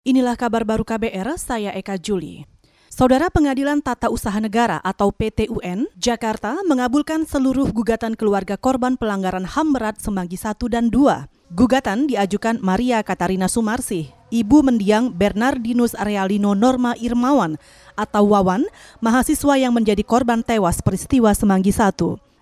[0.00, 2.48] Inilah kabar baru KBR, saya Eka Juli.
[2.88, 9.76] Saudara Pengadilan Tata Usaha Negara atau PTUN Jakarta mengabulkan seluruh gugatan keluarga korban pelanggaran HAM
[9.76, 11.52] berat Semanggi 1 dan 2.
[11.52, 17.60] Gugatan diajukan Maria Katarina Sumarsi, ibu mendiang Bernardinus Arealino Norma Irmawan
[17.92, 18.64] atau Wawan,
[19.04, 21.92] mahasiswa yang menjadi korban tewas peristiwa Semanggi 1.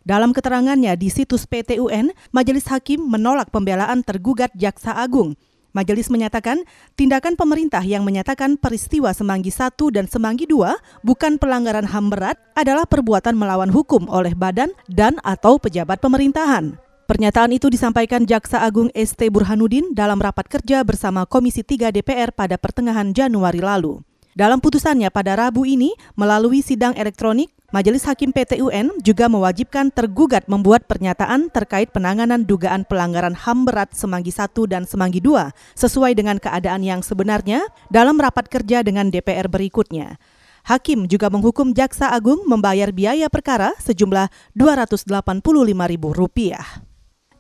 [0.07, 5.35] Dalam keterangannya di situs PTUN, Majelis Hakim menolak pembelaan tergugat Jaksa Agung
[5.79, 6.67] Majelis menyatakan
[6.99, 10.67] tindakan pemerintah yang menyatakan peristiwa Semanggi I dan Semanggi II
[11.07, 16.75] bukan pelanggaran HAM berat adalah perbuatan melawan hukum oleh badan dan atau pejabat pemerintahan.
[17.07, 22.59] Pernyataan itu disampaikan Jaksa Agung ST Burhanuddin dalam rapat kerja bersama Komisi 3 DPR pada
[22.59, 24.03] pertengahan Januari lalu.
[24.37, 30.49] Dalam putusannya pada Rabu ini, melalui sidang elektronik, Majelis Hakim PT UN juga mewajibkan tergugat
[30.49, 36.41] membuat pernyataan terkait penanganan dugaan pelanggaran HAM berat Semanggi I dan Semanggi II sesuai dengan
[36.41, 37.61] keadaan yang sebenarnya
[37.93, 40.17] dalam rapat kerja dengan DPR berikutnya.
[40.65, 46.57] Hakim juga menghukum Jaksa Agung membayar biaya perkara sejumlah Rp285.000.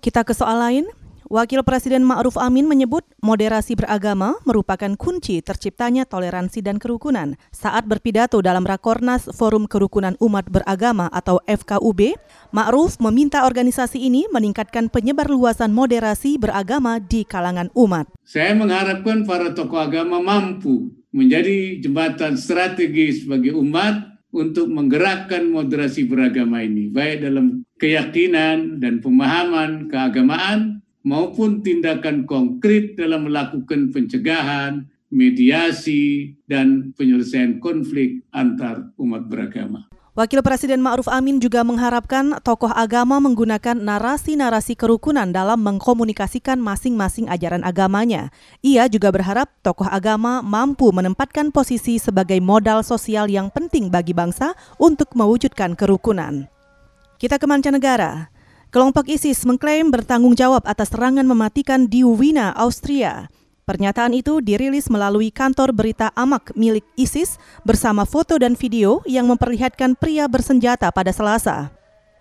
[0.04, 0.84] Kita ke soal lain,
[1.28, 7.36] Wakil Presiden Ma'ruf Amin menyebut moderasi beragama merupakan kunci terciptanya toleransi dan kerukunan.
[7.52, 12.16] Saat berpidato dalam Rakornas Forum Kerukunan Umat Beragama atau FKUB,
[12.48, 18.08] Ma'ruf meminta organisasi ini meningkatkan penyebar luasan moderasi beragama di kalangan umat.
[18.24, 26.64] Saya mengharapkan para tokoh agama mampu menjadi jembatan strategis bagi umat untuk menggerakkan moderasi beragama
[26.64, 36.92] ini, baik dalam keyakinan dan pemahaman keagamaan maupun tindakan konkret dalam melakukan pencegahan, mediasi, dan
[37.00, 39.88] penyelesaian konflik antar umat beragama.
[40.18, 47.62] Wakil Presiden Ma'ruf Amin juga mengharapkan tokoh agama menggunakan narasi-narasi kerukunan dalam mengkomunikasikan masing-masing ajaran
[47.62, 48.34] agamanya.
[48.58, 54.58] Ia juga berharap tokoh agama mampu menempatkan posisi sebagai modal sosial yang penting bagi bangsa
[54.82, 56.50] untuk mewujudkan kerukunan.
[57.22, 58.34] Kita ke mancanegara.
[58.68, 63.32] Kelompok ISIS mengklaim bertanggung jawab atas serangan mematikan di Wina, Austria.
[63.64, 69.96] Pernyataan itu dirilis melalui kantor berita Amak milik ISIS bersama foto dan video yang memperlihatkan
[69.96, 71.72] pria bersenjata pada Selasa.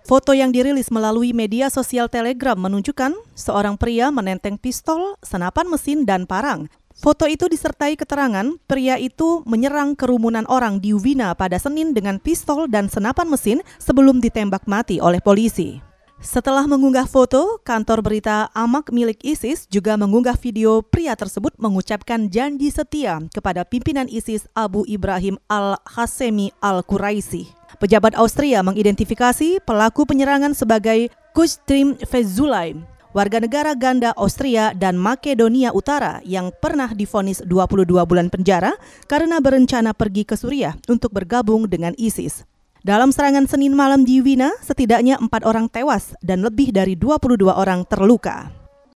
[0.07, 6.23] Foto yang dirilis melalui media sosial Telegram menunjukkan seorang pria menenteng pistol, senapan mesin, dan
[6.23, 6.71] parang.
[6.95, 12.71] Foto itu disertai keterangan pria itu menyerang kerumunan orang di Wina pada Senin dengan pistol
[12.71, 15.86] dan senapan mesin sebelum ditembak mati oleh polisi.
[16.17, 22.73] Setelah mengunggah foto, kantor berita Amak milik ISIS juga mengunggah video pria tersebut mengucapkan janji
[22.73, 27.53] setia kepada pimpinan ISIS Abu Ibrahim al-Hasemi al-Quraisi.
[27.77, 32.73] Pejabat Austria mengidentifikasi pelaku penyerangan sebagai Kustrim Fezulay,
[33.13, 38.73] warga negara ganda Austria dan Makedonia Utara yang pernah difonis 22 bulan penjara
[39.05, 42.56] karena berencana pergi ke Suriah untuk bergabung dengan ISIS.
[42.87, 47.83] Dalam serangan Senin malam di Wina, setidaknya empat orang tewas dan lebih dari 22 orang
[47.83, 48.47] terluka.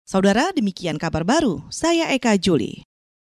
[0.06, 1.66] Saudara, demikian kabar baru.
[1.74, 2.86] Saya Eka Juli.